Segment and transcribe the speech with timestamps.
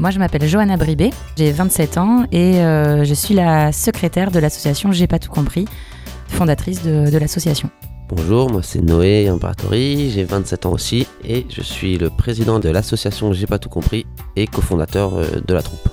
[0.00, 4.38] moi, je m'appelle Johanna Bribé, j'ai 27 ans et euh, je suis la secrétaire de
[4.38, 5.66] l'association J'ai pas tout compris,
[6.26, 7.68] fondatrice de, l'association.
[8.08, 12.70] Bonjour, moi c'est Noé Imparatori, j'ai 27 ans aussi et je suis le président de
[12.70, 14.06] l'association J'ai pas tout compris
[14.36, 15.90] et cofondateur euh, de la troupe.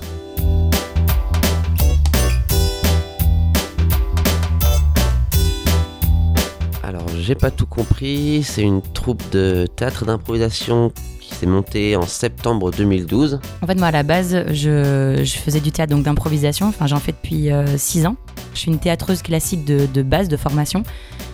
[7.28, 12.70] J'ai pas tout compris, c'est une troupe de théâtre d'improvisation qui s'est montée en septembre
[12.70, 13.38] 2012.
[13.60, 16.68] En fait, moi, à la base, je, faisais du théâtre donc d'improvisation.
[16.68, 18.16] Enfin, j'en fais depuis 6 ans.
[18.54, 20.84] Je suis une théâtreuse classique de, base, de formation.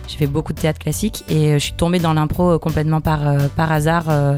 [0.09, 2.99] J'ai fait beaucoup de théâtre classique et euh, je suis tombée dans l'impro euh, complètement
[2.99, 4.37] par, euh, par hasard euh,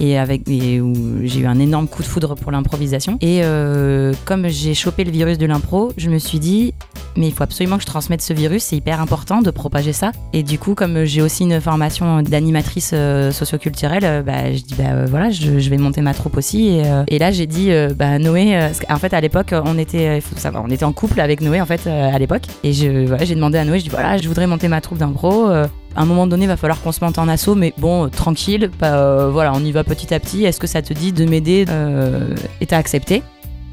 [0.00, 3.18] et avec et où j'ai eu un énorme coup de foudre pour l'improvisation.
[3.20, 6.74] Et euh, comme j'ai chopé le virus de l'impro, je me suis dit
[7.16, 10.12] mais il faut absolument que je transmette ce virus, c'est hyper important de propager ça.
[10.32, 14.74] Et du coup, comme j'ai aussi une formation d'animatrice euh, socioculturelle, euh, bah, je dis
[14.74, 16.68] bah euh, voilà, je, vais monter ma troupe aussi.
[16.68, 20.20] Et, euh, là, j'ai dit bah Noé, qu'en fait à l'époque, on était,
[20.54, 22.42] on était en couple avec Noé en fait à l'époque.
[22.62, 24.98] Et je, voilà, j'ai demandé à Noé, je dis voilà, je voudrais monter ma troupe
[24.98, 25.48] d'impro.
[25.48, 29.28] à un moment donné, va falloir qu'on se monte en assaut, mais bon, tranquille, bah,
[29.28, 30.44] voilà, on y va petit à petit.
[30.44, 33.22] Est-ce que ça te dit de m'aider euh, Et t'as accepté?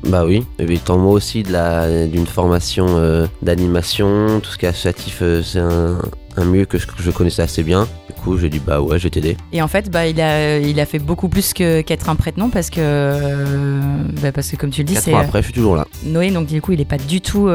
[0.03, 4.69] Bah oui, étant moi aussi de la- d'une formation euh, d'animation, tout ce qui est
[4.69, 5.99] associatif, euh, c'est un,
[6.38, 7.88] un milieu que je, que je connaissais assez bien.
[8.07, 9.38] Du coup, j'ai dit bah ouais, je vais t'aider.
[9.53, 12.49] Et en fait, bah, il, a, il a fait beaucoup plus que- qu'être un prête-nom
[12.49, 13.79] parce que, euh,
[14.22, 15.85] bah, parce que, comme tu le dis, c'est après, je suis toujours là.
[16.03, 17.49] Noé, donc du coup, il n'est pas du tout,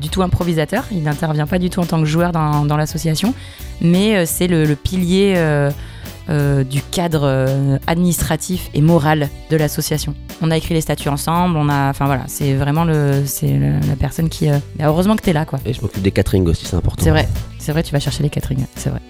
[0.00, 0.84] du tout improvisateur.
[0.90, 3.32] Il n'intervient pas du tout en tant que joueur dans, dans l'association,
[3.80, 5.34] mais c'est le, le pilier
[6.28, 10.14] euh, du cadre euh, administratif et moral de l'association.
[10.40, 11.56] On a écrit les statuts ensemble.
[11.56, 14.48] On a, enfin voilà, c'est vraiment le, c'est la personne qui.
[14.48, 15.58] euh, bah, heureusement que tu es là, quoi.
[15.64, 17.02] Et je m'occupe des catering aussi, c'est important.
[17.02, 19.00] C'est vrai, c'est vrai, tu vas chercher les catering, c'est vrai.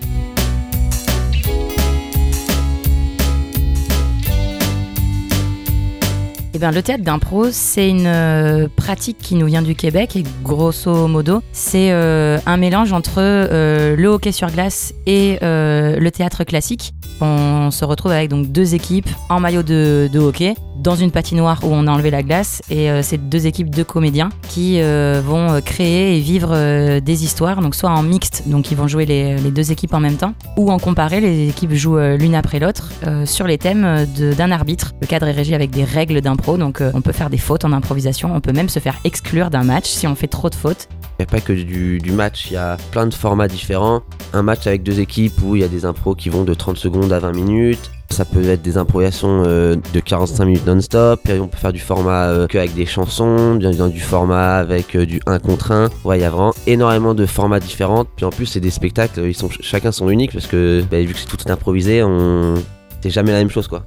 [6.70, 11.42] Le théâtre d'impro, c'est une euh, pratique qui nous vient du Québec et grosso modo,
[11.50, 16.94] c'est euh, un mélange entre euh, le hockey sur glace et le théâtre classique.
[17.20, 21.68] On se retrouve avec donc deux équipes en maillot de hockey dans une patinoire où
[21.70, 25.50] on a enlevé la glace et euh, c'est deux équipes de comédiens qui euh, vont
[25.50, 29.06] euh, créer et vivre euh, des histoires, donc soit en mixte, donc ils vont jouer
[29.06, 32.58] les, les deux équipes en même temps, ou en comparé, les équipes jouent l'une après
[32.58, 32.90] l'autre
[33.24, 34.06] sur les thèmes
[34.36, 34.92] d'un arbitre.
[35.00, 37.72] Le cadre est régi avec des règles d'impro, donc on peut faire des fautes en
[37.72, 40.88] improvisation, on peut même se faire exclure d'un match si on fait trop de fautes.
[41.18, 44.02] Il n'y a pas que du, du match, il y a plein de formats différents.
[44.32, 46.76] Un match avec deux équipes où il y a des impros qui vont de 30
[46.76, 47.90] secondes à 20 minutes.
[48.12, 51.20] Ça peut être des improvisations euh, de 45 minutes non-stop.
[51.30, 55.06] On peut faire du format euh, que avec des chansons, bien du format avec euh,
[55.06, 55.88] du 1 contre 1.
[56.04, 58.04] Ouais, il y a vraiment énormément de formats différents.
[58.04, 61.14] Puis en plus, c'est des spectacles, ils sont chacun sont uniques parce que bah, vu
[61.14, 62.56] que c'est tout improvisé, on
[63.00, 63.82] c'est jamais la même chose quoi.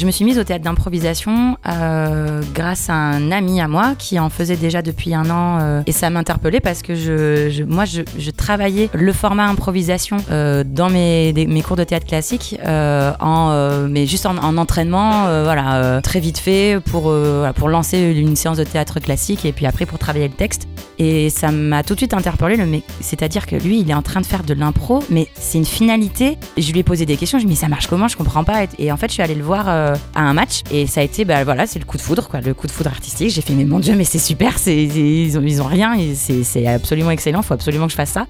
[0.00, 4.18] Je me suis mise au théâtre d'improvisation euh, grâce à un ami à moi qui
[4.18, 8.30] en faisait déjà depuis un an euh, et ça m'interpellait parce que je, moi je,
[8.30, 14.24] travaillais le format improvisation euh, dans mes, mes cours de théâtre classique en mais juste
[14.24, 17.14] en, en entraînement voilà très vite fait pour
[17.54, 20.66] pour lancer une séance de théâtre classique et puis après pour travailler le texte.
[20.98, 22.84] Et ça m'a tout de suite interpellé le mec.
[23.00, 26.38] C'est-à-dire que lui il est en train de faire de l'impro mais c'est une finalité.
[26.56, 28.08] Et je lui ai posé des questions je dit mais ça marche comment?
[28.08, 28.64] Je comprends pas.
[28.78, 29.68] Et en fait je suis allée le voir
[30.14, 30.62] à un match.
[30.70, 32.40] Et ça a été bah voilà c'est le coup de foudre quoi.
[32.40, 33.30] Le coup de foudre artistique.
[33.30, 35.96] J'ai fait mais mon dieu mais c'est super c'est ils ont, ils ont rien.
[36.14, 37.42] C'est absolument excellent.
[37.42, 38.26] Faut absolument que je fasse ça.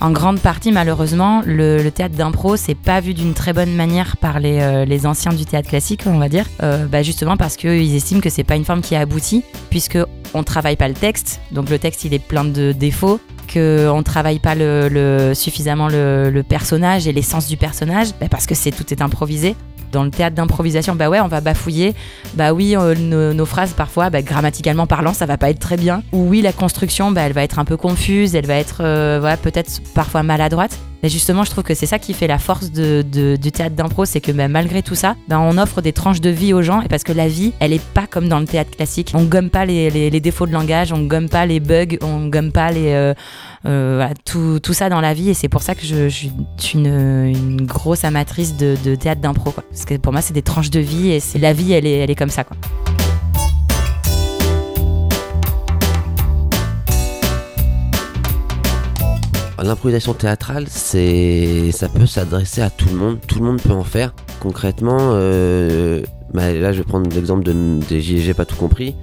[0.00, 4.40] En grande partie, malheureusement, le, théâtre d'impro, c'est pas vu d'une très bonne manière par
[4.40, 6.46] les, euh, les anciens du théâtre classique, on va dire.
[6.62, 9.98] Euh, bah justement parce qu'ils estiment que c'est pas une forme qui aboutit, puisque
[10.34, 14.02] on travaille pas le texte, donc le texte il est plein de défauts, que on
[14.02, 18.72] travaille pas le, suffisamment le, le personnage et l'essence du personnage, bah parce que c'est
[18.72, 19.54] tout est improvisé.
[19.94, 21.94] Dans le théâtre d'improvisation, bah ouais, on va bafouiller.
[22.34, 26.02] Bah oui, euh, nos, phrases parfois, bah, grammaticalement parlant, ça va pas être très bien.
[26.12, 29.36] Ou oui, la construction, bah, elle va être un peu confuse, elle va être euh,
[29.36, 30.76] peut-être parfois maladroite.
[31.04, 33.02] Mais justement, je trouve que c'est ça qui fait la force de,
[33.36, 36.30] du théâtre d'impro, c'est que bah, malgré tout ça, bah, on offre des tranches de
[36.30, 38.70] vie aux gens, et parce que la vie, elle est pas comme dans le théâtre
[38.70, 39.12] classique.
[39.12, 42.72] On gomme pas les, défauts de langage, on gomme pas les bugs, on gomme pas
[42.72, 43.12] euh,
[43.66, 46.32] euh, tout, tout ça dans la vie, et c'est pour ça que je, suis
[46.72, 49.50] une, grosse amatrice de, théâtre d'impro.
[49.50, 52.30] Parce que pour moi, c'est des tranches de vie, et la vie, elle est, comme
[52.30, 52.46] ça.
[59.64, 63.18] L'improvisation théâtrale, ça peut s'adresser à tout le monde.
[63.26, 64.14] Tout le monde peut en faire.
[64.40, 66.02] Concrètement, euh,
[66.34, 67.54] bah, là, je vais prendre l'exemple de,
[67.88, 68.94] des JG pas tout compris.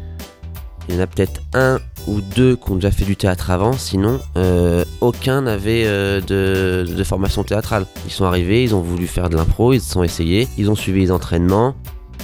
[0.87, 3.73] Il y en a peut-être un ou deux qui ont déjà fait du théâtre avant,
[3.73, 7.87] sinon euh, aucun n'avait euh, de, de formation théâtrale.
[8.05, 10.75] Ils sont arrivés, ils ont voulu faire de l'impro, ils se sont essayés, ils ont
[10.75, 11.75] suivi les entraînements,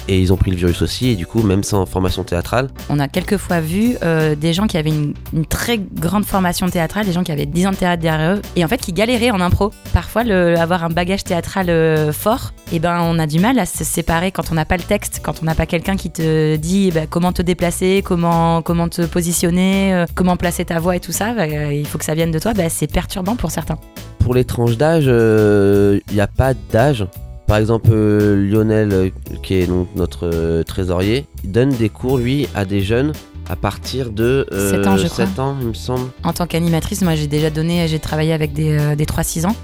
[0.06, 2.68] et ils ont pris le virus aussi, et du coup, même sans formation théâtrale.
[2.88, 7.06] On a quelquefois vu euh, des gens qui avaient une, une très grande formation théâtrale,
[7.06, 9.30] des gens qui avaient 10 ans de théâtre derrière eux, et en fait qui galéraient
[9.30, 9.72] en impro.
[9.92, 13.66] Parfois, le, avoir un bagage théâtral euh, fort, et ben on a du mal à
[13.66, 16.56] se séparer quand on n'a pas le texte, quand on n'a pas quelqu'un qui te
[16.56, 20.96] dit eh ben, comment te déplacer, comment, comment te positionner, euh, comment placer ta voix
[20.96, 23.50] et tout ça, bah, il faut que ça vienne de toi, bah, c'est perturbant pour
[23.50, 23.78] certains.
[24.18, 27.06] Pour les tranches d'âge, il n'y a pas d'âge.
[27.48, 29.08] Par exemple, euh, Lionel, euh,
[29.42, 33.14] qui est donc notre euh, trésorier, il donne des cours, lui, à des jeunes
[33.48, 35.26] à partir de 7 ans, je crois.
[35.26, 36.10] 7 ans, il me semble.
[36.24, 39.56] En tant qu'animatrice, moi j'ai déjà donné, j'ai travaillé avec des, des 3-6 ans.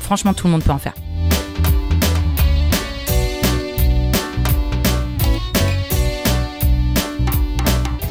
[0.00, 0.94] Franchement, tout le monde peut en faire.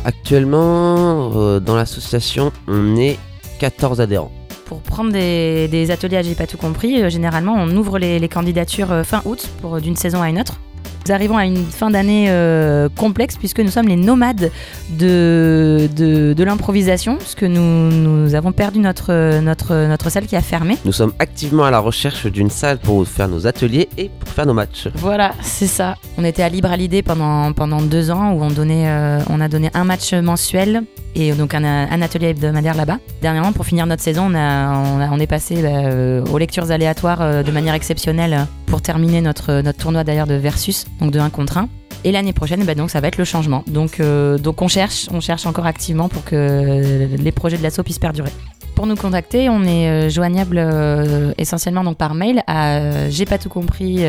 [0.03, 3.17] Actuellement, dans l'association, on est
[3.59, 4.31] 14 adhérents
[4.67, 8.29] pour prendre des, ateliers à J'ai pas tout compris, euh, généralement on ouvre les, les
[8.29, 10.59] candidatures euh, fin août pour d'une saison à une autre.
[11.07, 14.51] Nous arrivons à une fin d'année euh, complexe puisque nous sommes les nomades
[14.89, 20.77] de, de, l'improvisation, puisque nous, nous avons perdu notre, notre, notre salle qui a fermé.
[20.83, 24.45] Nous sommes activement à la recherche d'une salle pour faire nos ateliers et pour faire
[24.45, 24.89] nos matchs.
[24.95, 25.95] Voilà, c'est ça.
[26.17, 29.39] On était à Libre à l'idée pendant, pendant deux ans où on, donnait, euh, on
[29.39, 30.83] a donné un match mensuel
[31.17, 32.99] et donc un, atelier hebdomadaire là-bas.
[33.21, 38.47] Dernièrement, pour finir notre saison, on, est passé euh, aux lectures aléatoires de manière exceptionnelle
[38.67, 41.69] pour terminer notre, tournoi d'ailleurs de Versus donc de 1 contre 1.
[42.03, 43.63] Et l'année prochaine, bah donc ça va être le changement.
[43.67, 47.83] Donc, euh, donc on cherche, on cherche encore activement pour que les projets de l'assaut
[47.83, 48.31] puissent perdurer.
[48.77, 53.39] Pour nous contacter, on est euh, joignable euh, essentiellement donc par mail à j'ai pas
[53.39, 54.05] tout compris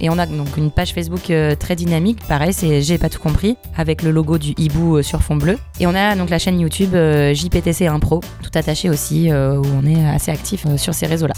[0.00, 3.56] et on a donc une page Facebook très dynamique, pareil c'est j'ai pas tout compris
[3.76, 5.58] avec le logo du hibou sur fond bleu.
[5.78, 10.04] Et on a donc la chaîne YouTube JPTC Impro tout attaché aussi où on est
[10.08, 11.34] assez actif sur ces réseaux là.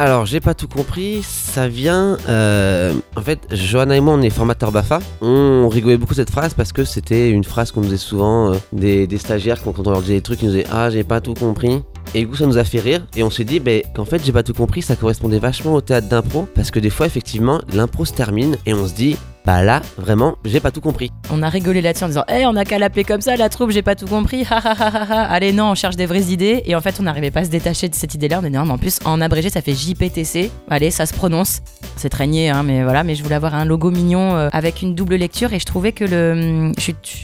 [0.00, 1.22] Alors, j'ai pas tout compris.
[1.22, 2.16] Ça vient.
[2.26, 5.00] Euh, en fait, Johanna et moi, on est formateurs BAFA.
[5.20, 9.18] On rigolait beaucoup cette phrase parce que c'était une phrase qu'on disait souvent euh, des,
[9.18, 11.82] stagiaires quand, on leur disait des trucs, ils nous disaient Ah, j'ai pas tout compris.
[12.14, 13.06] Et du coup, ça nous a fait rire.
[13.14, 14.80] Et on s'est dit ben, qu'en fait, j'ai pas tout compris.
[14.80, 16.48] Ça correspondait vachement au théâtre d'impro.
[16.54, 20.36] Parce que des fois, effectivement, l'impro se termine et on se dit bah là, vraiment,
[20.44, 21.10] j'ai pas tout compris.
[21.30, 23.70] On a rigolé là-dessus en disant Eh, on a qu'à l'appeler comme ça, la troupe,
[23.70, 24.44] j'ai pas tout compris.
[24.50, 26.62] Allez, non, on cherche des vraies idées.
[26.66, 28.40] Et en fait, on n'arrivait pas à se détacher de cette idée-là.
[28.42, 30.50] On est en plus, en abrégé, ça fait JPTC.
[30.68, 31.62] Allez, ça se prononce.
[31.96, 33.02] C'est niais, hein, mais voilà.
[33.02, 35.52] Mais je voulais avoir un logo mignon euh, avec une double lecture.
[35.54, 36.72] Et je trouvais que le.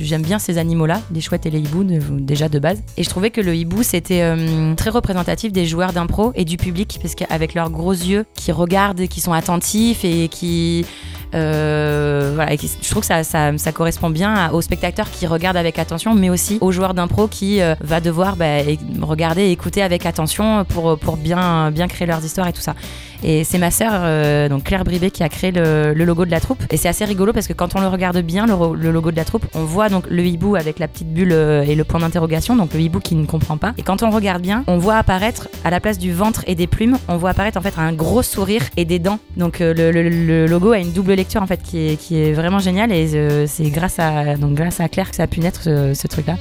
[0.01, 2.83] J'aime bien ces animaux-là, les chouettes et les hiboux, déjà de base.
[2.97, 6.57] Et je trouvais que le hibou, c'était euh, très représentatif des joueurs d'impro et du
[6.57, 10.87] public, parce qu'avec leurs gros yeux qui regardent, qui sont attentifs et qui
[11.37, 16.15] euh, voilà, je trouve que ça, ça, correspond bien aux spectateurs qui regardent avec attention,
[16.15, 18.63] mais aussi aux joueurs d'impro qui euh, va devoir bah,
[19.03, 22.75] regarder et écouter avec attention pour, pour bien, bien créer leurs histoires et tout ça.
[23.23, 26.41] Et c'est ma sœur, euh, donc Claire Bribé, qui a créé le, logo de la
[26.41, 26.63] troupe.
[26.71, 29.25] Et c'est assez rigolo parce que quand on le regarde bien, le, logo de la
[29.25, 32.75] troupe, on voit donc le hibou avec la petite bulle et le point d'interrogation, donc
[32.75, 33.75] le hibou qui ne comprend pas.
[33.79, 36.67] Et quand on regarde bien, on voit apparaître à la place du ventre et des
[36.67, 39.19] plumes, on voit apparaître en fait un gros sourire et des dents.
[39.37, 43.47] Donc le, logo a une double lecture en fait qui est, vraiment génial et euh,
[43.47, 46.37] c'est grâce à donc grâce à Claire que ça a pu naître ce, truc là.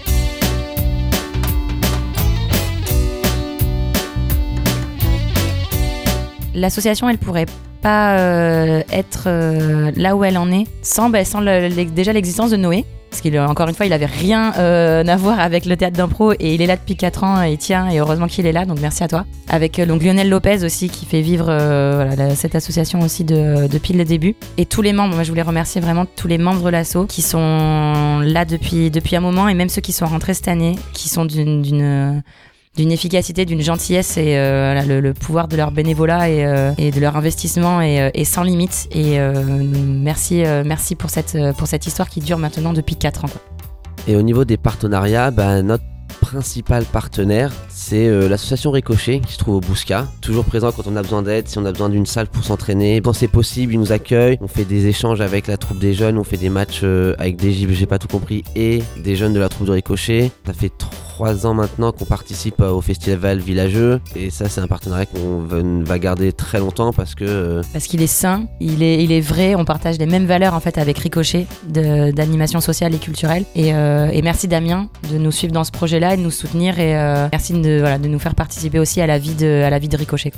[6.55, 7.45] L'association, elle pourrait
[7.81, 11.19] pas euh, être euh, là où elle en est sans, bah,
[11.93, 12.85] déjà l'existence de Noé,
[13.15, 16.33] parce qu'il encore une fois il avait rien euh, à voir avec le théâtre d'impro
[16.33, 18.65] et il est là depuis 4 ans et il tient et heureusement qu'il est là
[18.65, 19.25] donc merci à toi.
[19.47, 24.03] Avec euh, donc Lionel Lopez aussi qui fait vivre euh, cette association aussi depuis le
[24.03, 24.35] début.
[24.57, 27.21] Et tous les membres moi je voulais remercier vraiment tous les membres de l'asso qui
[27.21, 31.07] sont là depuis depuis un moment et même ceux qui sont rentrés cette année qui
[31.07, 32.21] sont d'une
[32.75, 37.15] d'une efficacité, d'une gentillesse et euh, le, pouvoir de leur bénévolat et, euh, de leur
[37.15, 38.87] investissement est, euh, sans limite.
[38.91, 43.29] Et merci, merci pour cette, pour cette histoire qui dure maintenant depuis 4 ans.
[44.07, 45.83] Et au niveau des partenariats, bah, notre
[46.21, 50.07] principal partenaire, c'est l'association Ricochet qui se trouve au Bousca.
[50.21, 53.01] Toujours présent quand on a besoin d'aide, si on a besoin d'une salle pour s'entraîner.
[53.01, 54.37] Quand c'est possible, ils nous accueillent.
[54.41, 57.53] On fait des échanges avec la troupe des jeunes, on fait des matchs avec des
[57.53, 60.31] j'ai pas tout compris, et des jeunes de la troupe de Ricochet.
[60.45, 60.71] Ça fait
[61.15, 64.01] trois ans maintenant qu'on participe au festival villageux.
[64.17, 65.39] Et ça c'est un partenariat qu'on
[65.85, 69.21] va garder très longtemps parce que euh, parce qu'il est sain, il est il est
[69.21, 73.45] vrai, on partage les mêmes valeurs en fait avec Ricochet d'animation sociale et culturelle.
[73.55, 76.79] Et, euh, et, merci Damien de nous suivre dans ce projet-là et de nous soutenir.
[76.79, 79.69] Et euh, merci de voilà de nous faire participer aussi à la vie de à
[79.69, 80.33] la vie de Ricochet.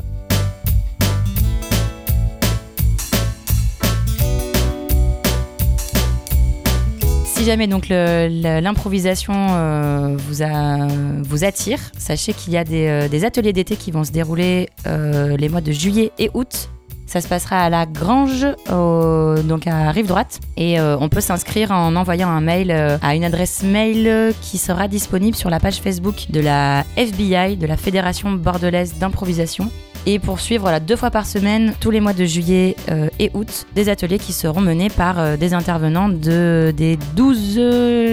[7.48, 13.90] Jamais donc l'improvisation euh, vous, attire, sachez qu'il y a des, euh, ateliers d'été qui
[13.92, 16.70] vont se dérouler les mois de juillet et août
[17.08, 20.42] ça se passera à la Grange, donc à Rive Droite.
[20.58, 24.58] Et euh, on peut s'inscrire en envoyant un mail euh, à une adresse mail qui
[24.58, 29.72] sera disponible sur la page Facebook de la FBI, de la Fédération bordelaise d'improvisation.
[30.10, 33.90] Et poursuivre deux fois par semaine, tous les mois de juillet euh, et août, des
[33.90, 37.60] ateliers qui seront menés par des intervenants de, des 12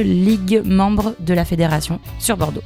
[0.05, 2.65] ligues membres de la fédération sur Bordeaux.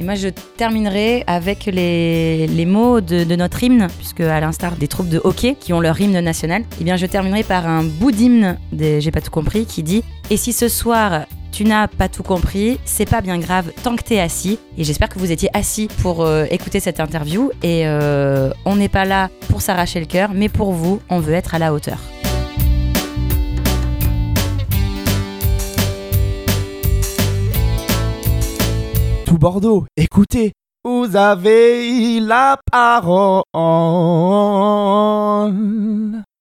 [0.00, 4.86] Et moi, je terminerai avec les, les mots de, notre hymne, puisque à l'instar des
[4.86, 8.12] troupes de hockey qui ont leur hymne national, eh bien, je terminerai par un bout
[8.12, 11.26] d'hymne J'ai pas tout compris qui dit Et si ce soir
[11.58, 14.60] tu n'as pas tout compris, c'est pas bien grave tant que t'es assis.
[14.76, 17.50] Et j'espère que vous étiez assis pour euh, écouter cette interview.
[17.64, 21.32] Et euh, on n'est pas là pour s'arracher le cœur, mais pour vous, on veut
[21.32, 21.98] être à la hauteur.
[29.26, 30.52] tout Bordeaux, écoutez,
[30.84, 33.42] vous avez la parole.